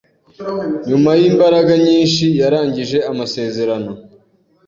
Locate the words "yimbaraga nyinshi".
1.19-2.25